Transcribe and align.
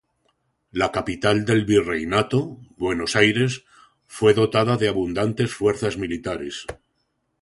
La 0.81 0.87
capital 0.93 1.41
del 1.49 1.61
virreinato, 1.67 2.39
Buenos 2.77 3.15
Aires, 3.15 3.61
fue 4.07 4.33
dotada 4.33 4.75
de 4.77 4.87
abundantes 4.89 5.53
fuerzas 5.53 5.99
militares. 5.99 6.65